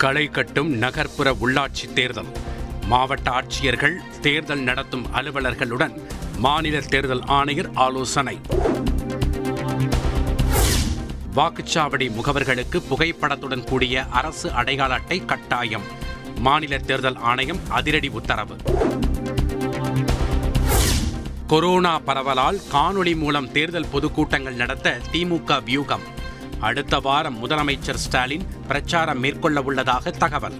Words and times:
களை 0.00 0.26
கட்டும் 0.26 0.70
நகர்ப்புற 0.70 1.32
உள்ளாட்சி 1.32 1.92
தேர்தல். 1.94 2.26
மாவட்ட 2.86 3.30
ஆட்சியர்கள் 3.30 3.96
தேர்தல் 4.20 4.60
நடத்தும் 4.60 5.06
அலுவலர்களுடன் 5.14 6.00
மாநில 6.36 6.80
தேர்தல் 6.80 7.22
ஆணையர் 7.26 7.70
ஆலோசனை. 7.74 8.40
வாக்குச்சாவடி 11.36 12.10
முகவர்களுக்கு 12.10 12.82
புகைப்படத்துடன் 12.82 13.64
கூடிய 13.64 14.04
அரசு 14.04 14.52
அடையாள 14.52 14.94
அட்டை 14.94 15.24
கட்டாயம். 15.24 15.82
மாநில 16.38 16.78
தேர்தல் 16.78 17.16
ஆணையம் 17.16 17.58
அதிரடி 17.68 18.08
உத்தரவு. 18.08 18.56
கொரோனா 21.46 21.98
பரவலால் 21.98 22.60
காணொளி 22.72 23.16
மூலம் 23.16 23.52
தேர்தல் 23.52 23.86
பொதுக்கூட்டங்கள் 23.92 24.54
நடத்த 24.54 24.98
திமுக 25.12 25.64
வியூகம். 25.64 26.18
அடுத்த 26.60 26.98
வாரம் 26.98 27.46
முதலமைச்சர் 27.46 27.94
ஸ்டாலின் 27.94 28.46
பிரச்சாரம் 28.66 29.18
மேற்கொள்ள 29.18 29.62
உள்ளதாக 29.62 30.10
தகவல். 30.10 30.54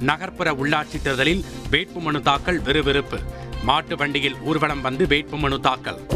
நகர்ப்புற 0.00 0.52
உள்ளாட்சி 0.52 1.02
தேர்தலில் 1.02 1.44
வேட்புமனு 1.70 2.20
தாக்கல் 2.20 2.60
விறுவிறுப்பு. 2.60 3.18
மாட்டு 3.62 3.96
வண்டியில் 3.96 4.36
ஊர்வலம் 4.40 4.80
வந்து 4.80 5.06
வேட்புமனு 5.06 5.60
தாக்கல். 5.60 6.06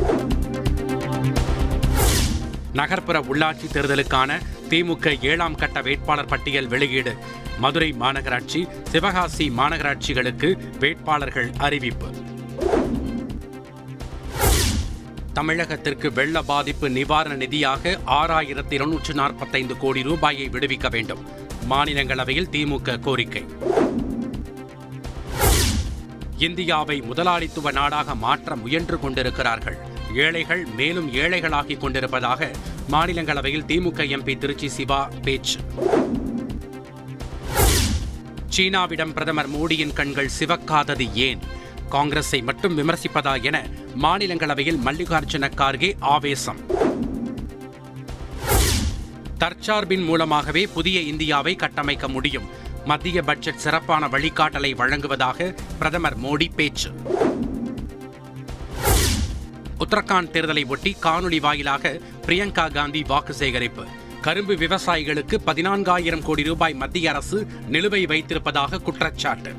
நகர்ப்புற 2.73 3.21
உள்ளாட்சி 3.21 3.67
தேர்தலுக்கான 3.73 4.41
திமுக 4.69 5.25
ஏழாம் 5.25 5.55
கட்ட 5.55 5.83
வேட்பாளர் 5.83 6.25
பட்டியல் 6.25 6.67
வெளியீடு. 6.67 7.17
மதுரை 7.59 7.95
மாநகராட்சி 8.01 8.89
சிவகாசி 8.89 9.51
மாநகராட்சிகளுக்கு 9.51 10.59
வேட்பாளர்கள் 10.79 11.51
அறிவிப்பு. 11.59 12.15
தமிழகத்திற்கு 15.35 16.13
வெள்ள 16.13 16.43
பாதிப்பு 16.43 16.91
நிவாரண 16.91 17.45
நிதியாக 17.45 17.99
ஆறாயிரத்தி 18.07 18.73
இருநூற்று 18.73 19.15
நாற்பத்தைந்து 19.15 19.77
கோடி 19.77 20.03
ரூபாயை 20.03 20.49
விடுவிக்க 20.49 20.91
வேண்டும். 20.91 21.27
மாநிலங்களவையில் 21.71 22.49
திமுக 22.51 23.01
கோரிக்கை. 23.01 23.45
இந்தியாவை 26.39 27.01
முதலாளித்துவ 27.01 27.71
நாடாக 27.71 28.15
மாற்ற 28.15 28.57
முயன்று 28.57 29.01
கொண்டிருக்கிறார்கள். 29.01 29.79
ஏழைகள் 30.15 30.65
மேலும் 30.65 31.15
ஏழைகளாகிக் 31.15 31.81
கொண்டிருப்பதாக 31.81 32.51
மாநிலங்களவையில் 32.91 33.67
திமுக 33.67 34.17
எம்பி 34.17 34.39
திருச்சி 34.39 34.69
சிவா 34.69 35.11
பேச்சு. 35.23 35.61
சீனாவிடம் 38.49 39.13
பிரதமர் 39.13 39.51
மோடியின் 39.51 39.93
கண்கள் 39.93 40.31
சிவக்காதது 40.39 41.15
ஏன்? 41.15 41.39
காங்கிரஸை 41.93 42.43
மட்டும் 42.43 42.79
விமர்சிப்பதா 42.79 43.43
என 43.43 43.57
மாநிலங்களவையில் 44.03 44.79
மல்லிகார்ஜுன 44.85 45.51
கார்கே 45.57 45.91
ஆவேசம். 45.99 46.61
தற்சார்பின் 49.39 50.05
மூலமாகவே 50.05 50.67
புதிய 50.67 51.01
இந்தியாவை 51.01 51.57
கட்டமைக்க 51.57 52.09
முடியும். 52.09 52.49
மத்திய 52.85 53.23
பட்ஜெட் 53.23 53.63
சிறப்பான 53.65 54.09
வழிகாட்டலை 54.09 54.77
வழங்குவதாக 54.77 55.55
பிரதமர் 55.79 56.21
மோடி 56.21 56.49
பேச்சு. 56.57 56.91
உத்தரகாண்ட் 59.79 60.33
தேர்தலை 60.37 60.67
ஒட்டி 60.67 60.97
காணொலி 61.03 61.41
வாயிலாக 61.41 62.01
பிரியங்கா 62.27 62.73
காந்தி 62.73 63.03
வாக்கு 63.03 63.35
சேகரிப்பு. 63.35 63.85
கரும்பு 64.21 64.55
விவசாயிகளுக்கு 64.55 65.39
பதினான்காயிரம் 65.47 66.23
கோடி 66.23 66.43
ரூபாய் 66.43 66.75
மத்திய 66.75 67.11
அரசு 67.11 67.47
நிலுவை 67.71 68.07
வைத்திருப்பதாக 68.07 68.83
குற்றச்சாட்டு. 68.83 69.55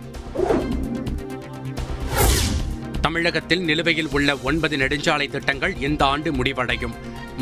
தமிழகத்தில் 3.03 3.61
நிலுவையில் 3.61 4.09
உள்ள 4.11 4.37
ஒன்பது 4.37 4.77
நெடுஞ்சாலை 4.77 5.29
திட்டங்கள் 5.29 5.73
இந்த 5.79 6.05
ஆண்டு 6.05 6.33
முடிவடையும். 6.33 6.93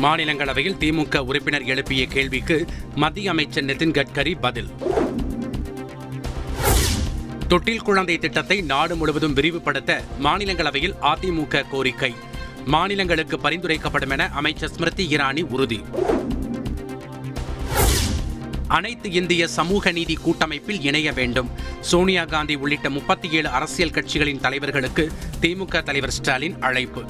மாநிலங்களவையில் 0.02 0.78
திமுக 0.80 1.18
உறுப்பினர் 1.18 1.64
எழுப்பிய 1.64 2.06
கேள்விக்கு 2.06 2.66
மத்திய 2.94 3.30
அமைச்சர் 3.30 3.64
நிதின் 3.64 3.94
கட்கரி 3.98 4.34
பதில். 4.40 4.70
தொட்டில் 7.48 7.82
குழந்தை 7.82 8.18
திட்டத்தை 8.18 8.60
நாடு 8.60 8.96
முழுவதும் 8.96 9.34
விரிவுபடுத்த 9.34 10.00
மாநிலங்களவையில் 10.22 10.94
அதிமுக 11.02 11.64
கோரிக்கை. 11.70 12.14
மாநிலங்களுக்கு 12.64 13.36
பரிந்துரைக்கப்படும் 13.36 14.10
என 14.10 14.28
அமைச்சர் 14.28 14.70
ஸ்மிருதி 14.70 15.06
இரானி 15.16 15.42
உறுதி. 15.42 15.84
அனைத்து 18.72 19.12
இந்திய 19.12 19.48
சமூக 19.48 19.92
நீதி 19.92 20.14
கூட்டமைப்பில் 20.14 20.82
இணைய 20.82 21.12
வேண்டும். 21.12 21.50
சோனியா 21.80 22.24
காந்தி 22.24 22.54
உள்ளிட்ட 22.54 22.90
முப்பத்தி 22.90 23.30
ஏழு 23.30 23.48
அரசியல் 23.48 23.90
கட்சிகளின் 23.90 24.40
தலைவர்களுக்கு 24.40 25.12
திமுக 25.40 25.82
தலைவர் 25.82 26.10
ஸ்டாலின் 26.10 26.60
அழைப்பு. 26.60 27.04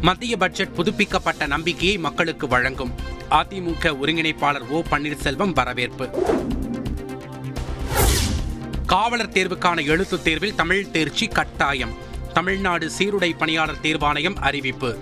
மத்திய 0.00 0.36
பட்ஜெட் 0.36 0.74
புதுப்பிக்கப்பட்ட 0.74 1.46
நம்பிக்கையை 1.46 1.98
மக்களுக்கு 1.98 2.48
வழங்கும். 2.48 2.94
அதிமுக 3.30 3.96
ஒருங்கிணைப்பாளர் 4.02 4.68
ஓ 4.68 4.82
பன்னீர்செல்வம் 4.90 5.52
வரவேற்பு. 5.52 6.10
காவலர் 8.86 9.28
தேர்வுக்கான 9.28 9.86
எழுத்துத் 9.86 10.24
தேர்வில் 10.24 10.54
தமிழ் 10.54 10.90
தேர்ச்சி 10.90 11.26
கட்டாயம். 11.26 11.94
தமிழ்நாடு 12.32 12.90
சீருடை 12.90 13.32
பணியாளர் 13.32 13.80
தேர்வாணையம் 13.82 14.36
அறிவிப்பு. 14.36 14.94